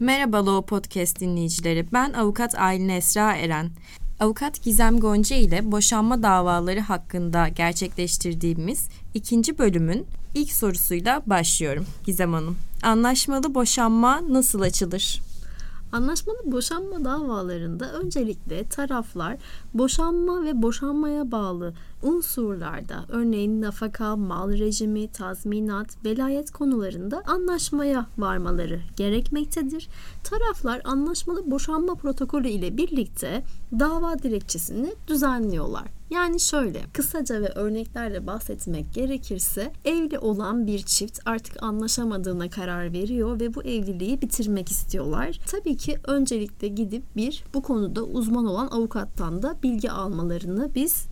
[0.00, 1.86] Merhaba Law Podcast dinleyicileri.
[1.92, 3.70] Ben avukat Aylin Esra Eren.
[4.20, 12.56] Avukat Gizem Gonca ile boşanma davaları hakkında gerçekleştirdiğimiz ikinci bölümün ilk sorusuyla başlıyorum Gizem Hanım.
[12.82, 15.20] Anlaşmalı boşanma nasıl açılır?
[15.92, 19.36] Anlaşmalı boşanma davalarında öncelikle taraflar
[19.74, 29.88] boşanma ve boşanmaya bağlı unsurlarda örneğin nafaka, mal rejimi, tazminat, velayet konularında anlaşmaya varmaları gerekmektedir.
[30.24, 33.44] Taraflar anlaşmalı boşanma protokolü ile birlikte
[33.78, 36.00] dava dilekçesini düzenliyorlar.
[36.10, 43.40] Yani şöyle kısaca ve örneklerle bahsetmek gerekirse evli olan bir çift artık anlaşamadığına karar veriyor
[43.40, 45.40] ve bu evliliği bitirmek istiyorlar.
[45.46, 51.06] Tabii ki öncelikle gidip bir bu konuda uzman olan avukattan da bilgi almalarını biz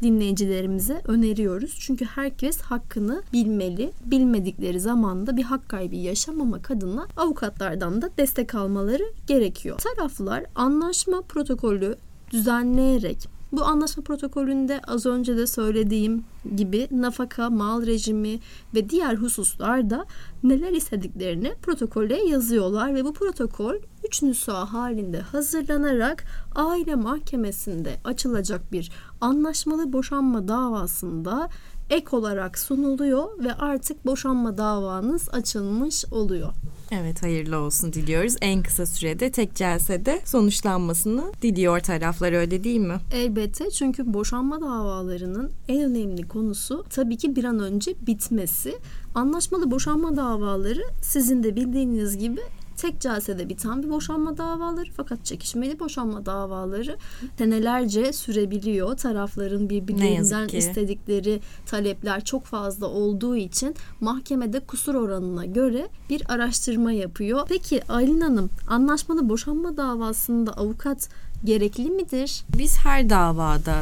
[0.78, 1.76] dinleyicilerimize öneriyoruz.
[1.80, 3.92] Çünkü herkes hakkını bilmeli.
[4.04, 9.78] Bilmedikleri zamanda bir hak kaybı yaşamamak adına avukatlardan da destek almaları gerekiyor.
[9.78, 11.96] Taraflar anlaşma protokolü
[12.32, 16.24] düzenleyerek bu anlaşma protokolünde az önce de söylediğim
[16.56, 18.38] gibi nafaka, mal rejimi
[18.74, 20.06] ve diğer hususlarda
[20.42, 23.74] neler istediklerini protokole yazıyorlar ve bu protokol
[24.08, 31.48] 3 nüsha halinde hazırlanarak aile mahkemesinde açılacak bir anlaşmalı boşanma davasında
[31.90, 36.52] ek olarak sunuluyor ve artık boşanma davanız açılmış oluyor.
[36.90, 38.36] Evet hayırlı olsun diliyoruz.
[38.40, 42.96] En kısa sürede tek celsede sonuçlanmasını diliyor taraflar öyle değil mi?
[43.14, 48.78] Elbette çünkü boşanma davalarının en önemli konusu tabii ki bir an önce bitmesi.
[49.14, 52.40] Anlaşmalı boşanma davaları sizin de bildiğiniz gibi
[52.78, 56.96] tek celsede biten bir boşanma davaları fakat çekişmeli boşanma davaları
[57.38, 58.96] senelerce sürebiliyor.
[58.96, 67.46] Tarafların birbirlerinden istedikleri talepler çok fazla olduğu için mahkemede kusur oranına göre bir araştırma yapıyor.
[67.48, 71.08] Peki Aylin Hanım anlaşmalı boşanma davasında avukat
[71.44, 72.44] gerekli midir?
[72.58, 73.74] Biz her davada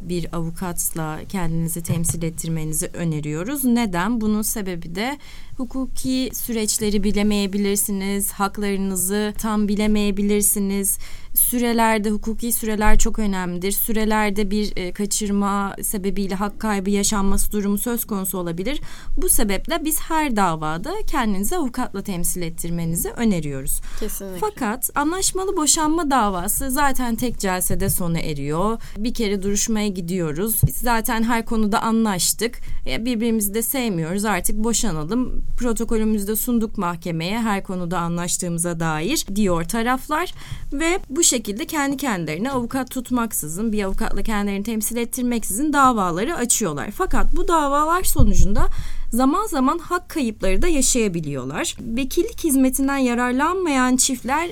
[0.00, 3.64] bir avukatla kendinizi temsil ettirmenizi öneriyoruz.
[3.64, 4.20] Neden?
[4.20, 5.18] Bunun sebebi de
[5.60, 10.98] hukuki süreçleri bilemeyebilirsiniz, haklarınızı tam bilemeyebilirsiniz.
[11.34, 13.72] Sürelerde hukuki süreler çok önemlidir.
[13.72, 18.80] Sürelerde bir e, kaçırma sebebiyle hak kaybı yaşanması durumu söz konusu olabilir.
[19.16, 23.80] Bu sebeple biz her davada kendinizi avukatla temsil ettirmenizi öneriyoruz.
[24.00, 24.38] Kesinlikle.
[24.40, 28.78] Fakat anlaşmalı boşanma davası zaten tek celsede sona eriyor.
[28.96, 30.56] Bir kere duruşmaya gidiyoruz.
[30.66, 32.58] Biz zaten her konuda anlaştık.
[32.86, 34.24] Birbirimizi de sevmiyoruz.
[34.24, 35.42] Artık boşanalım.
[35.56, 40.34] Protokolümüzde sunduk mahkemeye her konuda anlaştığımıza dair diyor taraflar
[40.72, 46.90] ve bu şekilde kendi kendilerine avukat tutmaksızın bir avukatla kendilerini temsil ettirmeksizin davaları açıyorlar.
[46.90, 48.66] Fakat bu davalar sonucunda
[49.10, 51.76] zaman zaman hak kayıpları da yaşayabiliyorlar.
[51.80, 54.50] Vekillik hizmetinden yararlanmayan çiftler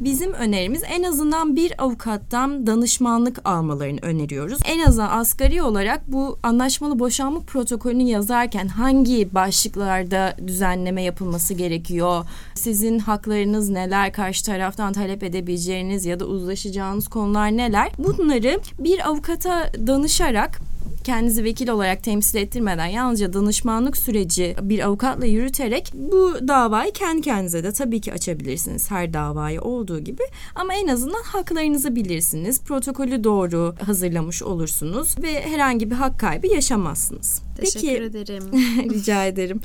[0.00, 4.58] Bizim önerimiz en azından bir avukattan danışmanlık almalarını öneriyoruz.
[4.64, 12.24] En azından asgari olarak bu anlaşmalı boşanma protokolünü yazarken hangi başlıklarda düzenleme yapılması gerekiyor?
[12.54, 14.12] Sizin haklarınız neler?
[14.12, 17.92] Karşı taraftan talep edebileceğiniz ya da uzlaşacağınız konular neler?
[17.98, 20.60] Bunları bir avukata danışarak
[21.08, 27.64] kendinizi vekil olarak temsil ettirmeden yalnızca danışmanlık süreci bir avukatla yürüterek bu davayı kendi kendinize
[27.64, 30.22] de tabii ki açabilirsiniz her davayı olduğu gibi
[30.54, 32.62] ama en azından haklarınızı bilirsiniz.
[32.62, 37.42] Protokolü doğru hazırlamış olursunuz ve herhangi bir hak kaybı yaşamazsınız.
[37.56, 38.44] Teşekkür Peki, ederim.
[38.94, 39.60] rica ederim.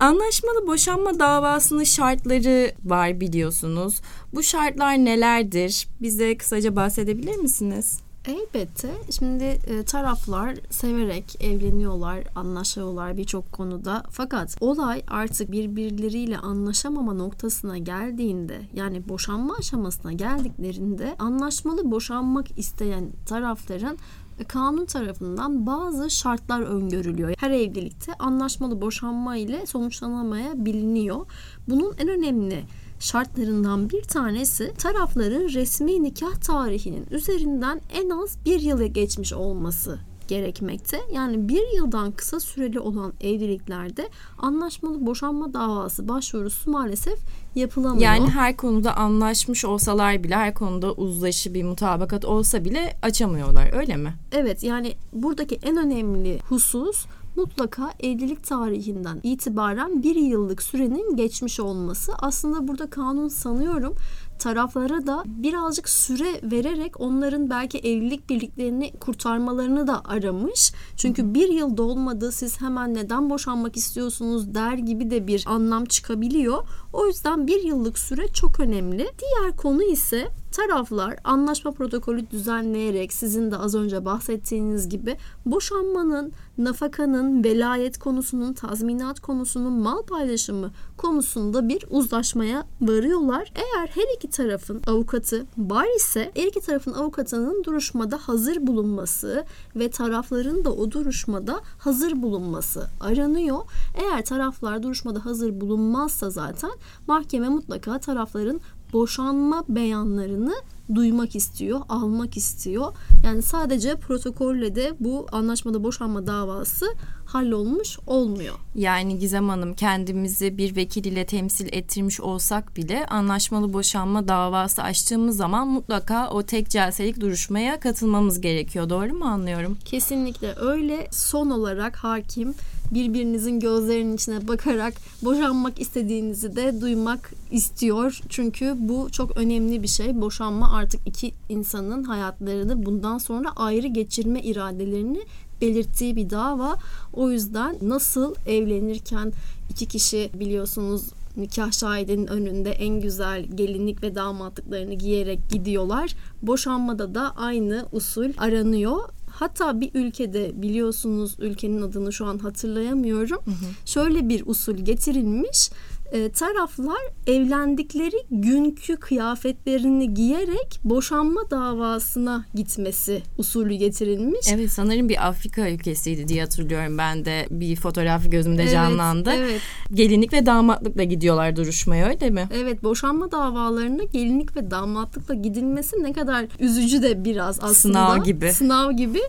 [0.00, 4.00] Anlaşmalı boşanma davasının şartları var biliyorsunuz.
[4.34, 5.88] Bu şartlar nelerdir?
[6.00, 8.00] Bize kısaca bahsedebilir misiniz?
[8.24, 8.90] Elbette.
[9.10, 14.02] Şimdi e, taraflar severek evleniyorlar, anlaşıyorlar birçok konuda.
[14.10, 23.98] Fakat olay artık birbirleriyle anlaşamama noktasına geldiğinde, yani boşanma aşamasına geldiklerinde anlaşmalı boşanmak isteyen tarafların
[24.38, 27.34] e, kanun tarafından bazı şartlar öngörülüyor.
[27.38, 31.26] Her evlilikte anlaşmalı boşanma ile sonuçlanamayabiliyor.
[31.68, 32.64] Bunun en önemli
[33.00, 39.98] şartlarından bir tanesi tarafların resmi nikah tarihinin üzerinden en az bir yılı geçmiş olması
[40.30, 41.00] gerekmekte.
[41.12, 44.08] Yani bir yıldan kısa süreli olan evliliklerde
[44.38, 47.18] anlaşmalı boşanma davası başvurusu maalesef
[47.54, 48.02] yapılamıyor.
[48.02, 53.96] Yani her konuda anlaşmış olsalar bile her konuda uzlaşı bir mutabakat olsa bile açamıyorlar öyle
[53.96, 54.14] mi?
[54.32, 57.06] Evet yani buradaki en önemli husus
[57.36, 62.12] mutlaka evlilik tarihinden itibaren bir yıllık sürenin geçmiş olması.
[62.18, 63.94] Aslında burada kanun sanıyorum
[64.40, 70.72] taraflara da birazcık süre vererek onların belki evlilik birliklerini kurtarmalarını da aramış.
[70.96, 76.64] Çünkü bir yıl dolmadı siz hemen neden boşanmak istiyorsunuz der gibi de bir anlam çıkabiliyor.
[76.92, 79.10] O yüzden bir yıllık süre çok önemli.
[79.18, 85.16] Diğer konu ise taraflar anlaşma protokolü düzenleyerek sizin de az önce bahsettiğiniz gibi
[85.46, 93.52] boşanmanın, nafakanın, velayet konusunun, tazminat konusunun, mal paylaşımı konusunda bir uzlaşmaya varıyorlar.
[93.54, 99.44] Eğer her iki tarafın avukatı var ise her iki tarafın avukatının duruşmada hazır bulunması
[99.76, 103.58] ve tarafların da o duruşmada hazır bulunması aranıyor.
[103.94, 106.70] Eğer taraflar duruşmada hazır bulunmazsa zaten
[107.06, 108.60] mahkeme mutlaka tarafların
[108.92, 110.54] boşanma beyanlarını
[110.94, 112.92] duymak istiyor, almak istiyor.
[113.24, 116.86] Yani sadece protokolle de bu anlaşmada boşanma davası
[117.26, 118.54] hallolmuş olmuyor.
[118.74, 125.36] Yani Gizem Hanım kendimizi bir vekil ile temsil ettirmiş olsak bile anlaşmalı boşanma davası açtığımız
[125.36, 128.90] zaman mutlaka o tek celselik duruşmaya katılmamız gerekiyor.
[128.90, 129.78] Doğru mu anlıyorum?
[129.84, 131.08] Kesinlikle öyle.
[131.10, 132.54] Son olarak hakim
[132.90, 134.94] birbirinizin gözlerinin içine bakarak
[135.24, 138.20] boşanmak istediğinizi de duymak istiyor.
[138.28, 140.20] Çünkü bu çok önemli bir şey.
[140.20, 145.20] Boşanma artık iki insanın hayatlarını bundan sonra ayrı geçirme iradelerini
[145.60, 146.76] belirttiği bir dava.
[147.12, 149.32] O yüzden nasıl evlenirken
[149.70, 151.02] iki kişi biliyorsunuz
[151.36, 156.14] nikah şahidinin önünde en güzel gelinlik ve damatlıklarını giyerek gidiyorlar.
[156.42, 158.98] Boşanmada da aynı usul aranıyor.
[159.40, 163.38] Hatta bir ülkede biliyorsunuz ülkenin adını şu an hatırlayamıyorum.
[163.44, 163.86] Hı hı.
[163.86, 165.70] Şöyle bir usul getirilmiş
[166.12, 174.46] e, taraflar evlendikleri günkü kıyafetlerini giyerek boşanma davasına gitmesi usulü getirilmiş.
[174.54, 179.30] Evet sanırım bir Afrika ülkesiydi diye hatırlıyorum ben de bir fotoğrafı gözümde evet, canlandı.
[179.36, 179.60] Evet.
[179.94, 182.48] Gelinlik ve damatlıkla gidiyorlar duruşmaya öyle mi?
[182.54, 187.74] Evet boşanma davalarına gelinlik ve damatlıkla gidilmesi ne kadar üzücü de biraz aslında.
[187.74, 188.52] Sınav gibi.
[188.52, 189.20] Sınav gibi.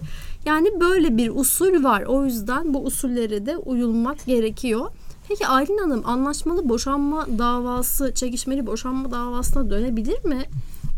[0.46, 2.02] Yani böyle bir usul var.
[2.02, 4.92] O yüzden bu usullere de uyulmak gerekiyor.
[5.32, 10.46] Peki Aylin Hanım anlaşmalı boşanma davası, çekişmeli boşanma davasına dönebilir mi?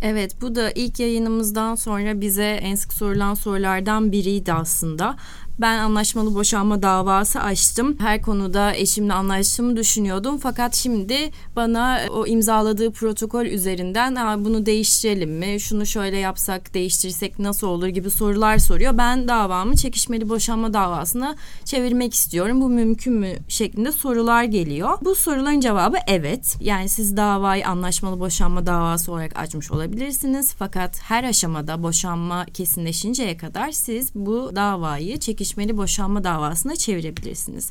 [0.01, 5.15] Evet bu da ilk yayınımızdan sonra bize en sık sorulan sorulardan biriydi aslında.
[5.59, 7.95] Ben anlaşmalı boşanma davası açtım.
[7.99, 10.37] Her konuda eşimle anlaştığımı düşünüyordum.
[10.37, 15.59] Fakat şimdi bana o imzaladığı protokol üzerinden bunu değiştirelim mi?
[15.59, 18.97] Şunu şöyle yapsak, değiştirsek nasıl olur gibi sorular soruyor.
[18.97, 21.35] Ben davamı çekişmeli boşanma davasına
[21.65, 22.61] çevirmek istiyorum.
[22.61, 24.97] Bu mümkün mü şeklinde sorular geliyor.
[25.01, 26.57] Bu soruların cevabı evet.
[26.61, 30.53] Yani siz davayı anlaşmalı boşanma davası olarak açmış olabilirsiniz.
[30.59, 37.69] Fakat her aşamada boşanma kesinleşinceye kadar siz bu davayı çekişmeli çekişmeli boşanma davasına çevirebilirsiniz.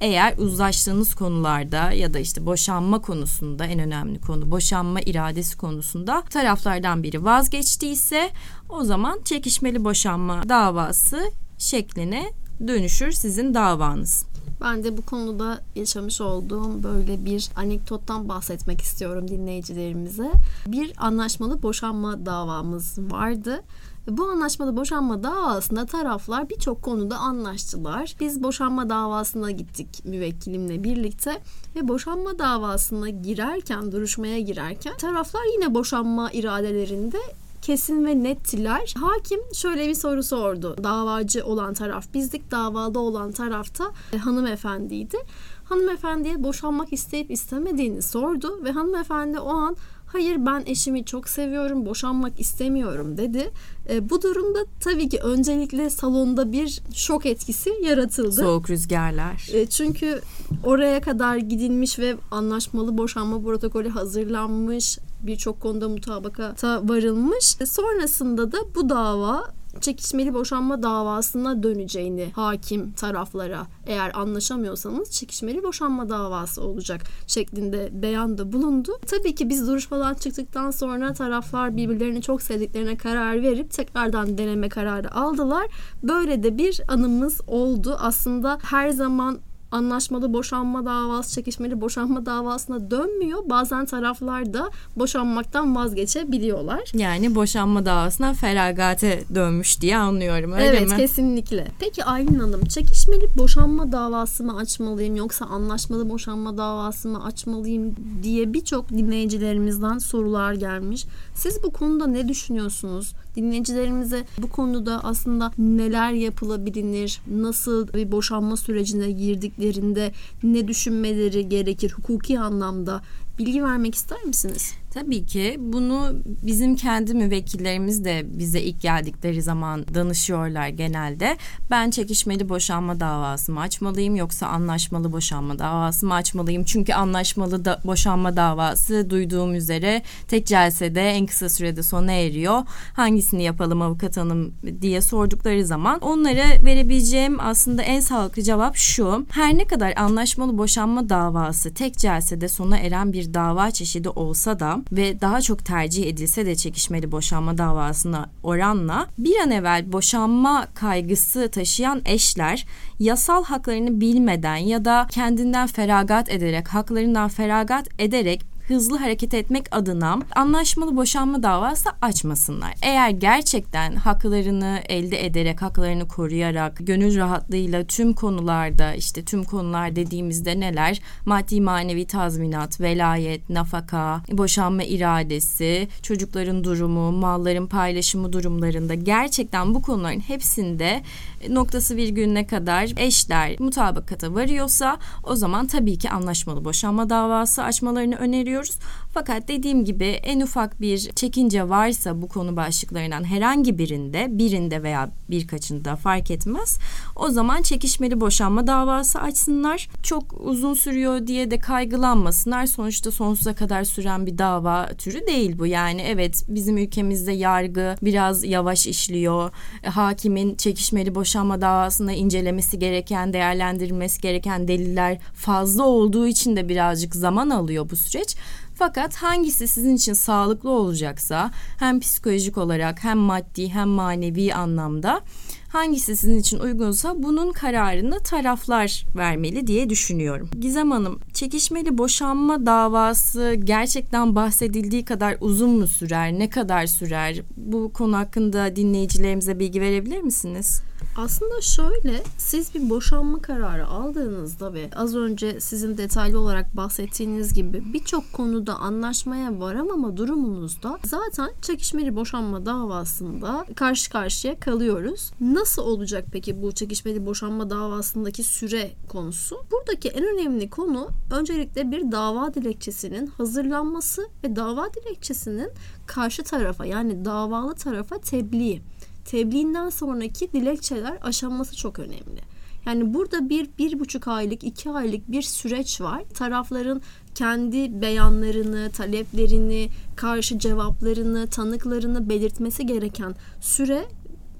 [0.00, 7.02] Eğer uzlaştığınız konularda ya da işte boşanma konusunda en önemli konu boşanma iradesi konusunda taraflardan
[7.02, 8.30] biri vazgeçtiyse
[8.68, 12.32] o zaman çekişmeli boşanma davası şekline
[12.68, 14.24] dönüşür sizin davanız.
[14.60, 20.32] Ben de bu konuda yaşamış olduğum böyle bir anekdottan bahsetmek istiyorum dinleyicilerimize.
[20.66, 23.62] Bir anlaşmalı boşanma davamız vardı.
[24.08, 28.16] Bu anlaşmada boşanma davasında taraflar birçok konuda anlaştılar.
[28.20, 31.42] Biz boşanma davasına gittik müvekkilimle birlikte
[31.76, 37.18] ve boşanma davasına girerken, duruşmaya girerken taraflar yine boşanma iradelerinde
[37.62, 38.94] kesin ve nettiler.
[39.00, 40.76] Hakim şöyle bir soru sordu.
[40.82, 45.16] Davacı olan taraf bizdik, davada olan tarafta e, hanımefendiydi.
[45.64, 49.76] Hanımefendiye boşanmak isteyip istemediğini sordu ve hanımefendi o an
[50.14, 53.50] hayır ben eşimi çok seviyorum boşanmak istemiyorum dedi.
[53.90, 58.32] E, bu durumda tabii ki öncelikle salonda bir şok etkisi yaratıldı.
[58.32, 59.48] Soğuk rüzgarlar.
[59.52, 60.20] E, çünkü
[60.64, 67.56] oraya kadar gidilmiş ve anlaşmalı boşanma protokolü hazırlanmış birçok konuda mutabakata varılmış.
[67.60, 76.08] E, sonrasında da bu dava çekişmeli boşanma davasına döneceğini hakim taraflara eğer anlaşamıyorsanız çekişmeli boşanma
[76.08, 78.98] davası olacak şeklinde beyanda bulundu.
[79.06, 85.14] Tabii ki biz duruşmadan çıktıktan sonra taraflar birbirlerini çok sevdiklerine karar verip tekrardan deneme kararı
[85.14, 85.66] aldılar.
[86.02, 87.96] Böyle de bir anımız oldu.
[88.00, 89.38] Aslında her zaman
[89.74, 93.38] anlaşmalı boşanma davası, çekişmeli boşanma davasına dönmüyor.
[93.50, 96.90] Bazen taraflar da boşanmaktan vazgeçebiliyorlar.
[96.94, 100.86] Yani boşanma davasına feragate dönmüş diye anlıyorum öyle evet, mi?
[100.88, 101.66] Evet kesinlikle.
[101.80, 108.52] Peki Aylin Hanım çekişmeli boşanma davası mı açmalıyım yoksa anlaşmalı boşanma davası mı açmalıyım diye
[108.52, 111.06] birçok dinleyicilerimizden sorular gelmiş.
[111.34, 113.12] Siz bu konuda ne düşünüyorsunuz?
[113.36, 120.12] Dinleyicilerimize bu konuda aslında neler yapılabilir, nasıl bir boşanma sürecine girdiklerinde
[120.42, 123.02] ne düşünmeleri gerekir hukuki anlamda
[123.38, 124.74] bilgi vermek ister misiniz?
[124.94, 131.36] Tabii ki bunu bizim kendi müvekkillerimiz de bize ilk geldikleri zaman danışıyorlar genelde.
[131.70, 136.64] Ben çekişmeli boşanma davası mı açmalıyım yoksa anlaşmalı boşanma davası mı açmalıyım?
[136.64, 142.62] Çünkü anlaşmalı da boşanma davası duyduğum üzere tek celsede en kısa sürede sona eriyor.
[142.92, 149.26] Hangisini yapalım avukat hanım diye sordukları zaman onlara verebileceğim aslında en sağlıklı cevap şu.
[149.30, 154.83] Her ne kadar anlaşmalı boşanma davası tek celsede sona eren bir dava çeşidi olsa da
[154.92, 161.50] ve daha çok tercih edilse de çekişmeli boşanma davasına oranla bir an evvel boşanma kaygısı
[161.50, 162.66] taşıyan eşler
[162.98, 170.18] yasal haklarını bilmeden ya da kendinden feragat ederek haklarından feragat ederek hızlı hareket etmek adına
[170.36, 172.74] anlaşmalı boşanma davası açmasınlar.
[172.82, 180.60] Eğer gerçekten haklarını elde ederek, haklarını koruyarak, gönül rahatlığıyla tüm konularda işte tüm konular dediğimizde
[180.60, 181.00] neler?
[181.26, 190.20] Maddi manevi tazminat, velayet, nafaka, boşanma iradesi, çocukların durumu, malların paylaşımı durumlarında gerçekten bu konuların
[190.20, 191.02] hepsinde
[191.48, 198.14] noktası virgülüne kadar eşler mutabakata varıyorsa o zaman tabii ki anlaşmalı boşanma davası açmalarını
[198.54, 198.78] öneriyoruz.
[199.14, 205.10] Fakat dediğim gibi en ufak bir çekince varsa bu konu başlıklarından herhangi birinde, birinde veya
[205.30, 206.78] birkaçında fark etmez.
[207.16, 209.88] O zaman çekişmeli boşanma davası açsınlar.
[210.02, 212.66] Çok uzun sürüyor diye de kaygılanmasınlar.
[212.66, 215.66] Sonuçta sonsuza kadar süren bir dava türü değil bu.
[215.66, 219.50] Yani evet bizim ülkemizde yargı biraz yavaş işliyor.
[219.86, 227.50] Hakimin çekişmeli boşanma davasında incelemesi gereken, değerlendirilmesi gereken deliller fazla olduğu için de birazcık zaman
[227.50, 228.36] alıyor bu süreç.
[228.74, 235.20] Fakat hangisi sizin için sağlıklı olacaksa hem psikolojik olarak hem maddi hem manevi anlamda
[235.68, 240.50] hangisi sizin için uygunsa bunun kararını taraflar vermeli diye düşünüyorum.
[240.60, 247.42] Gizem Hanım, çekişmeli boşanma davası gerçekten bahsedildiği kadar uzun mu sürer, ne kadar sürer?
[247.56, 250.82] Bu konu hakkında dinleyicilerimize bilgi verebilir misiniz?
[251.16, 257.82] Aslında şöyle siz bir boşanma kararı aldığınızda ve az önce sizin detaylı olarak bahsettiğiniz gibi
[257.92, 265.30] birçok konuda anlaşmaya varamama durumunuzda zaten çekişmeli boşanma davasında karşı karşıya kalıyoruz.
[265.40, 269.56] Nasıl olacak peki bu çekişmeli boşanma davasındaki süre konusu?
[269.72, 275.70] Buradaki en önemli konu öncelikle bir dava dilekçesinin hazırlanması ve dava dilekçesinin
[276.06, 278.82] karşı tarafa yani davalı tarafa tebliği
[279.24, 282.54] tebliğinden sonraki dilekçeler aşaması çok önemli.
[282.86, 286.22] Yani burada bir, bir buçuk aylık, iki aylık bir süreç var.
[286.34, 287.02] Tarafların
[287.34, 294.04] kendi beyanlarını, taleplerini, karşı cevaplarını, tanıklarını belirtmesi gereken süre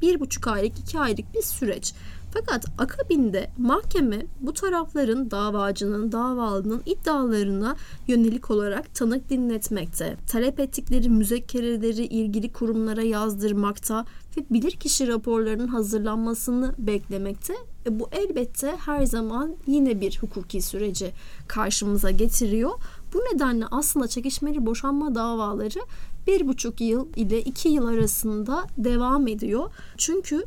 [0.03, 1.95] bir buçuk aylık, iki aylık bir süreç.
[2.35, 7.77] Fakat akabinde mahkeme bu tarafların davacının, davalının iddialarına
[8.09, 14.05] yönelik olarak tanık dinletmekte, talep ettikleri müzekkereleri ilgili kurumlara yazdırmakta
[14.37, 17.55] ve bilirkişi raporlarının hazırlanmasını beklemekte.
[17.87, 21.13] E bu elbette her zaman yine bir hukuki süreci
[21.49, 22.71] karşımıza getiriyor.
[23.15, 25.81] Bu nedenle aslında çekişmeli boşanma davaları
[26.27, 29.71] bir buçuk yıl ile iki yıl arasında devam ediyor.
[29.97, 30.45] Çünkü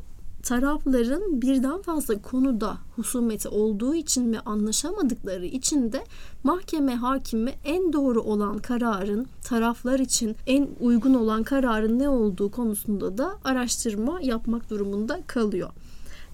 [0.47, 6.03] tarafların birden fazla konuda husumeti olduğu için ve anlaşamadıkları için de
[6.43, 13.17] mahkeme hakimi en doğru olan kararın taraflar için en uygun olan kararın ne olduğu konusunda
[13.17, 15.69] da araştırma yapmak durumunda kalıyor.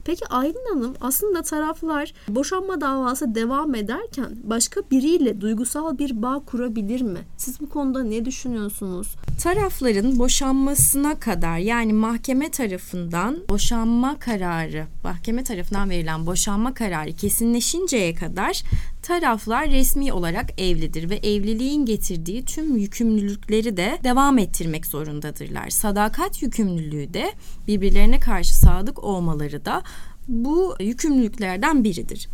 [0.05, 7.01] Peki Aylin Hanım aslında taraflar boşanma davası devam ederken başka biriyle duygusal bir bağ kurabilir
[7.01, 7.19] mi?
[7.37, 9.15] Siz bu konuda ne düşünüyorsunuz?
[9.43, 18.63] Tarafların boşanmasına kadar yani mahkeme tarafından boşanma kararı, mahkeme tarafından verilen boşanma kararı kesinleşinceye kadar
[19.03, 25.69] taraflar resmi olarak evlidir ve evliliğin getirdiği tüm yükümlülükleri de devam ettirmek zorundadırlar.
[25.69, 27.33] Sadakat yükümlülüğü de
[27.67, 29.83] birbirlerine karşı sadık olmaları da
[30.27, 32.27] bu yükümlülüklerden biridir.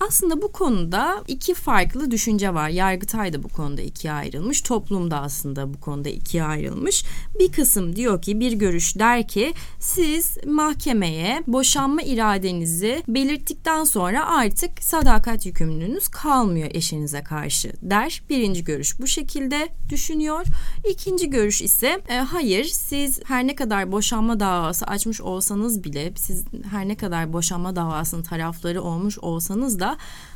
[0.00, 2.68] Aslında bu konuda iki farklı düşünce var.
[2.68, 4.60] Yargıtay da bu konuda ikiye ayrılmış.
[4.60, 7.04] Toplum da aslında bu konuda ikiye ayrılmış.
[7.38, 14.82] Bir kısım diyor ki bir görüş der ki siz mahkemeye boşanma iradenizi belirttikten sonra artık
[14.82, 18.22] sadakat yükümlülüğünüz kalmıyor eşinize karşı der.
[18.30, 20.46] Birinci görüş bu şekilde düşünüyor.
[20.90, 26.44] İkinci görüş ise e, hayır siz her ne kadar boşanma davası açmış olsanız bile siz
[26.70, 29.83] her ne kadar boşanma davasının tarafları olmuş olsanız da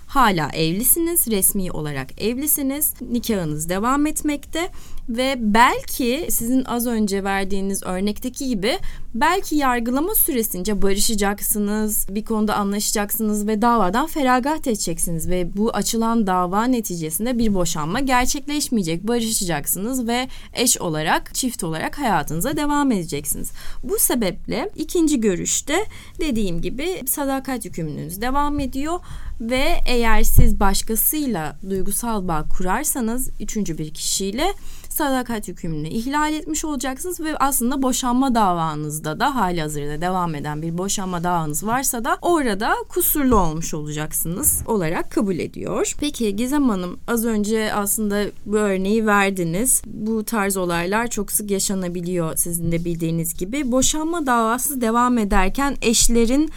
[0.07, 4.71] hala evlisiniz, resmi olarak evlisiniz, nikahınız devam etmekte
[5.09, 8.79] ve belki sizin az önce verdiğiniz örnekteki gibi
[9.15, 16.65] belki yargılama süresince barışacaksınız, bir konuda anlaşacaksınız ve davadan feragat edeceksiniz ve bu açılan dava
[16.65, 19.09] neticesinde bir boşanma gerçekleşmeyecek.
[19.09, 23.51] Barışacaksınız ve eş olarak, çift olarak hayatınıza devam edeceksiniz.
[23.83, 25.85] Bu sebeple ikinci görüşte
[26.21, 29.01] dediğim gibi sadakat yükümlülüğünüz devam ediyor
[29.41, 34.55] ve eğer siz başkasıyla duygusal bağ kurarsanız üçüncü bir kişiyle
[34.99, 40.79] sadakat yükümlülüğünü ihlal etmiş olacaksınız ve aslında boşanma davanızda da hali hazırda devam eden bir
[40.79, 45.95] boşanma davanız varsa da orada kusurlu olmuş olacaksınız olarak kabul ediyor.
[46.01, 49.83] Peki Gizem Hanım az önce aslında bu örneği verdiniz.
[49.87, 53.73] Bu tarz olaylar çok sık yaşanabiliyor sizin de bildiğiniz gibi.
[53.73, 56.51] Boşanma davası devam ederken eşlerin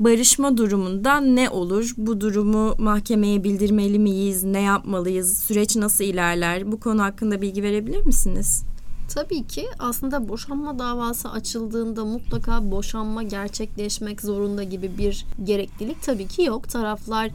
[0.00, 1.94] barışma durumunda ne olur?
[1.96, 4.44] Bu durumu mahkemeye bildirmeli miyiz?
[4.44, 5.38] Ne yapmalıyız?
[5.38, 6.72] Süreç nasıl ilerler?
[6.72, 8.64] Bu konu hakkında bilgi verebilir misiniz?
[9.14, 16.42] Tabii ki aslında boşanma davası açıldığında mutlaka boşanma gerçekleşmek zorunda gibi bir gereklilik tabii ki
[16.42, 16.68] yok.
[16.68, 17.30] Taraflar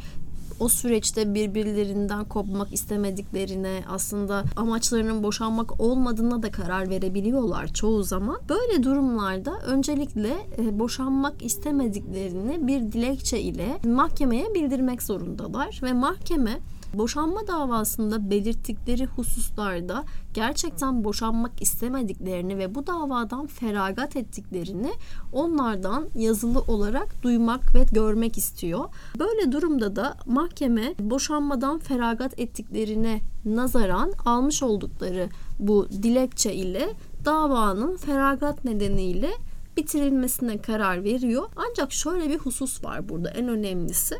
[0.59, 8.38] o süreçte birbirlerinden kopmak istemediklerine aslında amaçlarının boşanmak olmadığına da karar verebiliyorlar çoğu zaman.
[8.50, 16.59] Böyle durumlarda öncelikle e, boşanmak istemediklerini bir dilekçe ile mahkemeye bildirmek zorundalar ve mahkeme
[16.97, 24.91] boşanma davasında belirttikleri hususlarda gerçekten boşanmak istemediklerini ve bu davadan feragat ettiklerini
[25.33, 28.85] onlardan yazılı olarak duymak ve görmek istiyor.
[29.19, 36.89] Böyle durumda da mahkeme boşanmadan feragat ettiklerine nazaran almış oldukları bu dilekçe ile
[37.25, 39.29] davanın feragat nedeniyle
[39.77, 41.43] bitirilmesine karar veriyor.
[41.55, 44.15] Ancak şöyle bir husus var burada en önemlisi.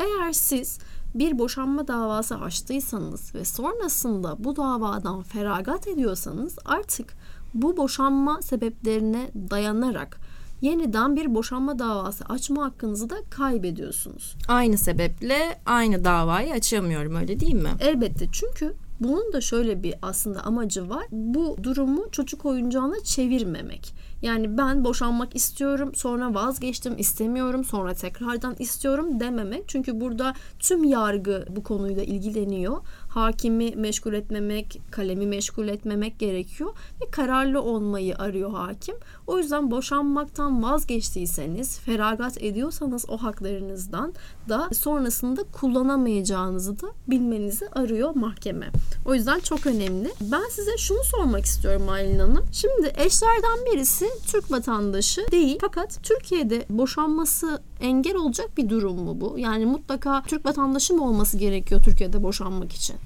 [0.00, 0.78] Eğer siz
[1.18, 7.14] bir boşanma davası açtıysanız ve sonrasında bu davadan feragat ediyorsanız artık
[7.54, 10.18] bu boşanma sebeplerine dayanarak
[10.60, 14.36] yeniden bir boşanma davası açma hakkınızı da kaybediyorsunuz.
[14.48, 17.70] Aynı sebeple aynı davayı açamıyorum öyle değil mi?
[17.80, 21.06] Elbette çünkü bunun da şöyle bir aslında amacı var.
[21.10, 23.94] Bu durumu çocuk oyuncağına çevirmemek.
[24.22, 29.68] Yani ben boşanmak istiyorum sonra vazgeçtim istemiyorum sonra tekrardan istiyorum dememek.
[29.68, 32.76] Çünkü burada tüm yargı bu konuyla ilgileniyor.
[33.16, 38.94] Hakimi meşgul etmemek, kalemi meşgul etmemek gerekiyor ve kararlı olmayı arıyor hakim.
[39.26, 44.14] O yüzden boşanmaktan vazgeçtiyseniz, feragat ediyorsanız o haklarınızdan
[44.48, 48.70] da sonrasında kullanamayacağınızı da bilmenizi arıyor mahkeme.
[49.06, 50.12] O yüzden çok önemli.
[50.20, 52.44] Ben size şunu sormak istiyorum Aylin Hanım.
[52.52, 59.38] Şimdi eşlerden birisi Türk vatandaşı değil fakat Türkiye'de boşanması engel olacak bir durum mu bu?
[59.38, 62.96] Yani mutlaka Türk vatandaşı mı olması gerekiyor Türkiye'de boşanmak için?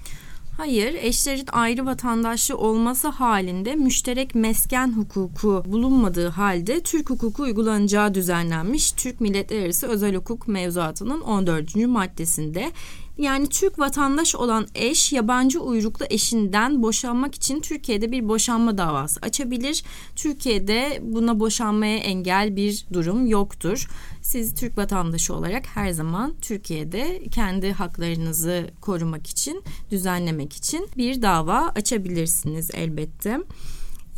[0.56, 8.92] Hayır, eşlerin ayrı vatandaşlığı olması halinde müşterek mesken hukuku bulunmadığı halde Türk hukuku uygulanacağı düzenlenmiş
[8.92, 11.76] Türk Milletler Arası Özel Hukuk Mevzuatı'nın 14.
[11.76, 12.72] maddesinde
[13.20, 19.84] yani Türk vatandaş olan eş yabancı uyruklu eşinden boşanmak için Türkiye'de bir boşanma davası açabilir.
[20.16, 23.88] Türkiye'de buna boşanmaya engel bir durum yoktur.
[24.22, 31.72] Siz Türk vatandaşı olarak her zaman Türkiye'de kendi haklarınızı korumak için, düzenlemek için bir dava
[31.74, 33.40] açabilirsiniz elbette.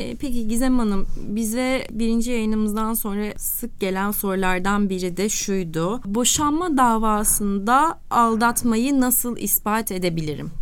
[0.03, 6.01] E, peki Gizem Hanım bize birinci yayınımızdan sonra sık gelen sorulardan biri de şuydu.
[6.05, 10.62] Boşanma davasında aldatmayı nasıl ispat edebilirim?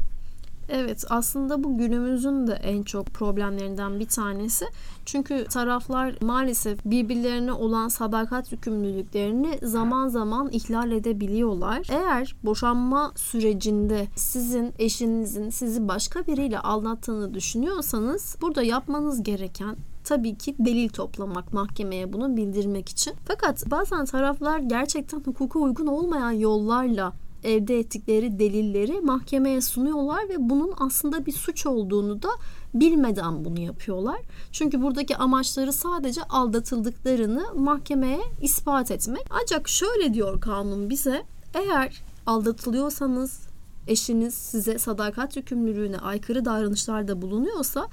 [0.72, 4.64] Evet aslında bu günümüzün de en çok problemlerinden bir tanesi.
[5.04, 11.86] Çünkü taraflar maalesef birbirlerine olan sadakat yükümlülüklerini zaman zaman ihlal edebiliyorlar.
[11.90, 20.54] Eğer boşanma sürecinde sizin eşinizin sizi başka biriyle aldattığını düşünüyorsanız burada yapmanız gereken tabii ki
[20.58, 23.12] delil toplamak mahkemeye bunu bildirmek için.
[23.24, 27.12] Fakat bazen taraflar gerçekten hukuka uygun olmayan yollarla
[27.44, 32.28] elde ettikleri delilleri mahkemeye sunuyorlar ve bunun aslında bir suç olduğunu da
[32.74, 34.20] bilmeden bunu yapıyorlar.
[34.52, 39.26] Çünkü buradaki amaçları sadece aldatıldıklarını mahkemeye ispat etmek.
[39.30, 41.22] Ancak şöyle diyor kanun bize
[41.54, 43.40] eğer aldatılıyorsanız
[43.86, 47.88] eşiniz size sadakat yükümlülüğüne aykırı davranışlarda bulunuyorsa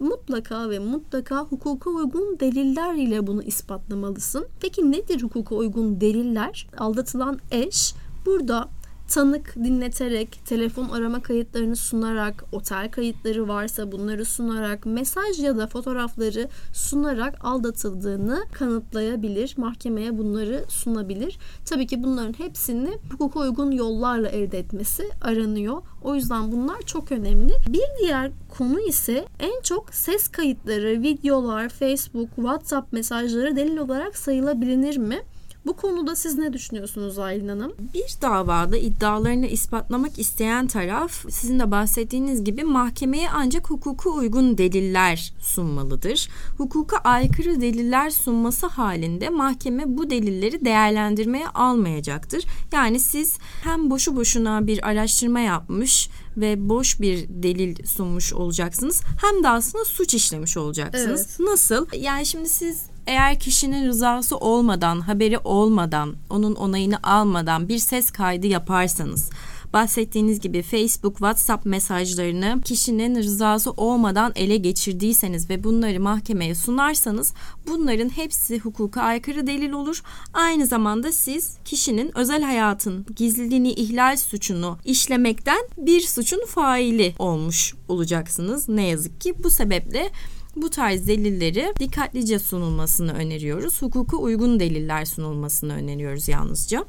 [0.00, 4.46] mutlaka ve mutlaka hukuka uygun deliller ile bunu ispatlamalısın.
[4.60, 6.66] Peki nedir hukuka uygun deliller?
[6.78, 7.94] Aldatılan eş
[8.26, 8.68] burada
[9.08, 16.48] tanık dinleterek, telefon arama kayıtlarını sunarak, otel kayıtları varsa bunları sunarak, mesaj ya da fotoğrafları
[16.72, 19.54] sunarak aldatıldığını kanıtlayabilir.
[19.56, 21.38] Mahkemeye bunları sunabilir.
[21.64, 25.82] Tabii ki bunların hepsini hukuka uygun yollarla elde etmesi aranıyor.
[26.02, 27.52] O yüzden bunlar çok önemli.
[27.68, 34.96] Bir diğer konu ise en çok ses kayıtları, videolar, Facebook, WhatsApp mesajları delil olarak sayılabilir
[34.96, 35.22] mi?
[35.66, 37.72] Bu konuda siz ne düşünüyorsunuz Aylin Hanım?
[37.94, 45.32] Bir davada iddialarını ispatlamak isteyen taraf sizin de bahsettiğiniz gibi mahkemeye ancak hukuku uygun deliller
[45.40, 46.28] sunmalıdır.
[46.58, 52.44] Hukuka aykırı deliller sunması halinde mahkeme bu delilleri değerlendirmeye almayacaktır.
[52.72, 59.42] Yani siz hem boşu boşuna bir araştırma yapmış ve boş bir delil sunmuş olacaksınız hem
[59.42, 61.26] de aslında suç işlemiş olacaksınız.
[61.28, 61.50] Evet.
[61.50, 61.86] Nasıl?
[61.96, 68.46] Yani şimdi siz eğer kişinin rızası olmadan, haberi olmadan, onun onayını almadan bir ses kaydı
[68.46, 69.30] yaparsanız
[69.72, 77.34] bahsettiğiniz gibi Facebook, WhatsApp mesajlarını kişinin rızası olmadan ele geçirdiyseniz ve bunları mahkemeye sunarsanız
[77.66, 80.02] bunların hepsi hukuka aykırı delil olur.
[80.34, 88.68] Aynı zamanda siz kişinin özel hayatın gizliliğini ihlal suçunu işlemekten bir suçun faili olmuş olacaksınız.
[88.68, 90.10] Ne yazık ki bu sebeple
[90.56, 93.82] bu tarz delilleri dikkatlice sunulmasını öneriyoruz.
[93.82, 96.84] Hukuka uygun deliller sunulmasını öneriyoruz yalnızca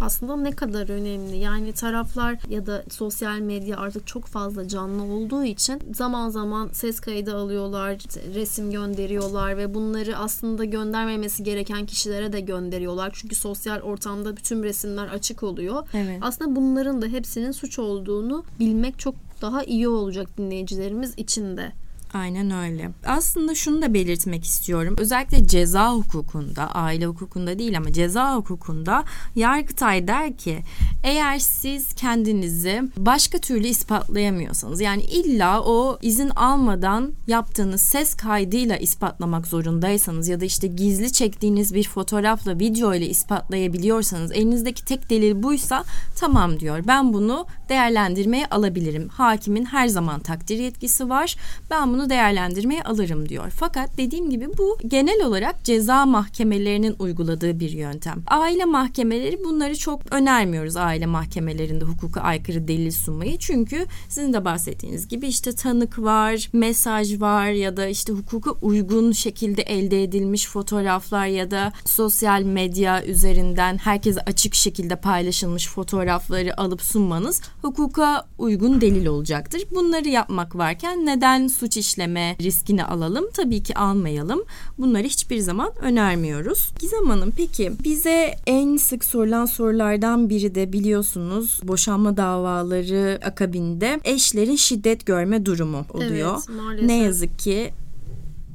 [0.00, 1.36] aslında ne kadar önemli.
[1.36, 7.00] Yani taraflar ya da sosyal medya artık çok fazla canlı olduğu için zaman zaman ses
[7.00, 7.98] kaydı alıyorlar,
[8.34, 13.10] resim gönderiyorlar ve bunları aslında göndermemesi gereken kişilere de gönderiyorlar.
[13.14, 15.88] Çünkü sosyal ortamda bütün resimler açık oluyor.
[15.94, 16.18] Evet.
[16.20, 21.72] Aslında bunların da hepsinin suç olduğunu bilmek çok daha iyi olacak dinleyicilerimiz için de.
[22.14, 22.90] Aynen öyle.
[23.06, 24.94] Aslında şunu da belirtmek istiyorum.
[24.98, 30.62] Özellikle ceza hukukunda, aile hukukunda değil ama ceza hukukunda Yargıtay der ki
[31.04, 39.46] eğer siz kendinizi başka türlü ispatlayamıyorsanız yani illa o izin almadan yaptığınız ses kaydıyla ispatlamak
[39.46, 45.84] zorundaysanız ya da işte gizli çektiğiniz bir fotoğrafla video ile ispatlayabiliyorsanız elinizdeki tek delil buysa
[46.16, 46.84] tamam diyor.
[46.86, 49.08] Ben bunu değerlendirmeye alabilirim.
[49.08, 51.36] Hakimin her zaman takdir yetkisi var.
[51.70, 53.52] Ben bunu değerlendirmeye alırım diyor.
[53.56, 58.22] Fakat dediğim gibi bu genel olarak ceza mahkemelerinin uyguladığı bir yöntem.
[58.26, 63.38] Aile mahkemeleri bunları çok önermiyoruz aile mahkemelerinde hukuka aykırı delil sunmayı.
[63.38, 69.12] Çünkü sizin de bahsettiğiniz gibi işte tanık var, mesaj var ya da işte hukuka uygun
[69.12, 76.82] şekilde elde edilmiş fotoğraflar ya da sosyal medya üzerinden herkese açık şekilde paylaşılmış fotoğrafları alıp
[76.82, 79.62] sunmanız hukuka uygun delil olacaktır.
[79.70, 83.24] Bunları yapmak varken neden suç iş işleme riskini alalım.
[83.34, 84.44] Tabii ki almayalım.
[84.78, 86.70] Bunları hiçbir zaman önermiyoruz.
[86.80, 94.56] Gizem Hanım peki bize en sık sorulan sorulardan biri de biliyorsunuz boşanma davaları akabinde eşlerin
[94.56, 96.34] şiddet görme durumu oluyor.
[96.36, 96.88] Evet, maalesef.
[96.88, 97.72] Ne yazık ki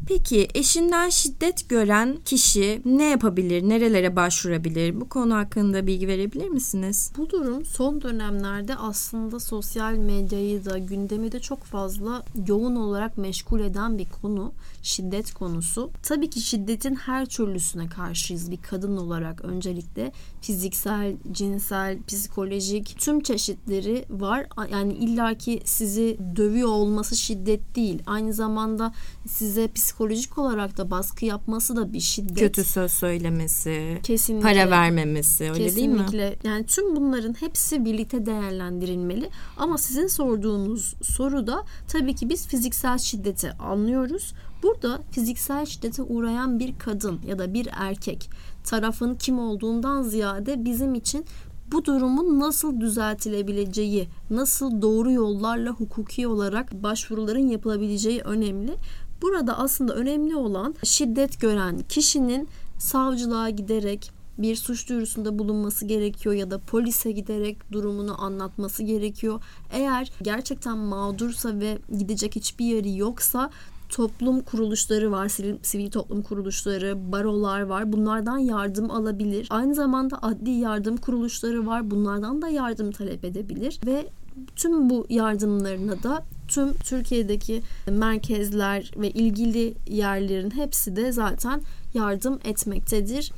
[0.07, 5.01] Peki eşinden şiddet gören kişi ne yapabilir, nerelere başvurabilir?
[5.01, 7.11] Bu konu hakkında bilgi verebilir misiniz?
[7.17, 13.59] Bu durum son dönemlerde aslında sosyal medyayı da gündemi de çok fazla yoğun olarak meşgul
[13.59, 14.51] eden bir konu.
[14.81, 15.91] Şiddet konusu.
[16.03, 20.11] Tabii ki şiddetin her türlüsüne karşıyız bir kadın olarak öncelikle.
[20.41, 24.47] Fiziksel, cinsel, psikolojik tüm çeşitleri var.
[24.71, 28.03] Yani illaki sizi dövüyor olması şiddet değil.
[28.05, 28.93] Aynı zamanda
[29.27, 32.39] size psikolojik psikolojik olarak da baskı yapması da bir şiddet.
[32.39, 34.47] Kötü söz söylemesi, Kesinlikle.
[34.49, 35.75] para vermemesi öyle Kesinlikle.
[35.75, 36.05] değil mi?
[36.05, 36.49] Kesinlikle.
[36.49, 39.29] Yani tüm bunların hepsi birlikte değerlendirilmeli.
[39.57, 44.33] Ama sizin sorduğunuz soruda tabii ki biz fiziksel şiddeti anlıyoruz.
[44.63, 48.29] Burada fiziksel şiddete uğrayan bir kadın ya da bir erkek
[48.63, 51.25] tarafın kim olduğundan ziyade bizim için
[51.71, 58.75] bu durumun nasıl düzeltilebileceği, nasıl doğru yollarla hukuki olarak başvuruların yapılabileceği önemli.
[59.23, 66.51] Burada aslında önemli olan şiddet gören kişinin savcılığa giderek bir suç duyurusunda bulunması gerekiyor ya
[66.51, 69.43] da polise giderek durumunu anlatması gerekiyor.
[69.71, 73.49] Eğer gerçekten mağdursa ve gidecek hiçbir yeri yoksa
[73.89, 77.93] toplum kuruluşları var, sivil, sivil toplum kuruluşları, barolar var.
[77.93, 79.47] Bunlardan yardım alabilir.
[79.49, 81.91] Aynı zamanda adli yardım kuruluşları var.
[81.91, 84.07] Bunlardan da yardım talep edebilir ve
[84.55, 91.61] tüm bu yardımlarına da tüm Türkiye'deki merkezler ve ilgili yerlerin hepsi de zaten
[91.93, 93.31] yardım etmektedir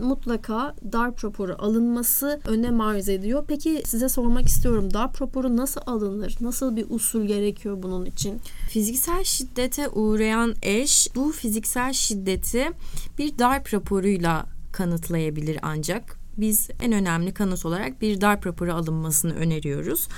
[0.00, 3.44] mutlaka darp raporu alınması önem arz ediyor.
[3.48, 6.36] Peki size sormak istiyorum darp raporu nasıl alınır?
[6.40, 8.40] Nasıl bir usul gerekiyor bunun için?
[8.70, 12.70] Fiziksel şiddete uğrayan eş bu fiziksel şiddeti
[13.18, 20.08] bir darp raporuyla kanıtlayabilir ancak biz en önemli kanıt olarak bir darp raporu alınmasını öneriyoruz.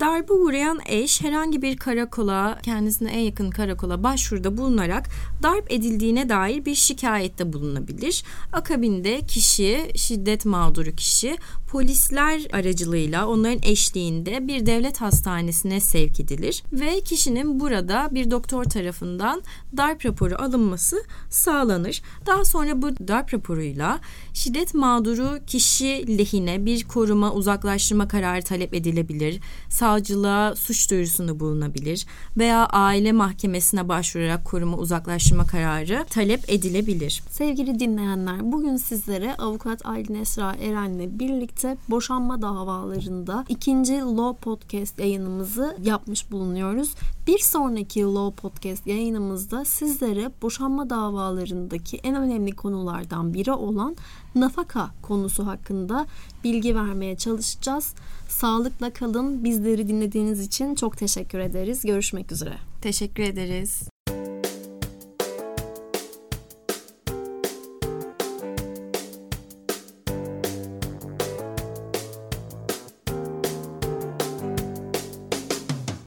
[0.00, 5.08] Darbe uğrayan eş herhangi bir karakola, kendisine en yakın karakola başvuruda bulunarak
[5.42, 8.24] darp edildiğine dair bir şikayette bulunabilir.
[8.52, 11.36] Akabinde kişi, şiddet mağduru kişi
[11.72, 19.42] polisler aracılığıyla onların eşliğinde bir devlet hastanesine sevk edilir ve kişinin burada bir doktor tarafından
[19.76, 22.02] darp raporu alınması sağlanır.
[22.26, 24.00] Daha sonra bu darp raporuyla
[24.32, 29.40] şiddet mağduru kişi lehine bir koruma uzaklaştırma kararı talep edilebilir.
[29.68, 32.06] Savcılığa suç duyurusunda bulunabilir
[32.36, 37.22] veya aile mahkemesine başvurarak koruma uzaklaştırma kararı talep edilebilir.
[37.30, 41.18] Sevgili dinleyenler bugün sizlere avukat Aylin Esra Eren'le
[41.62, 46.94] birlikte boşanma davalarında ikinci Law Podcast yayınımızı yapmış bulunuyoruz.
[47.26, 53.96] Bir sonraki Law Podcast yayınımızda sizlere boşanma davalarındaki en önemli konulardan biri olan
[54.34, 56.06] nafaka konusu hakkında
[56.44, 57.94] bilgi vermeye çalışacağız.
[58.28, 59.44] Sağlıkla kalın.
[59.44, 61.82] Bizleri dinlediğiniz için çok teşekkür ederiz.
[61.84, 62.58] Görüşmek üzere.
[62.82, 63.91] Teşekkür ederiz.